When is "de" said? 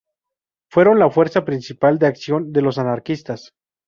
1.99-2.07, 2.51-2.63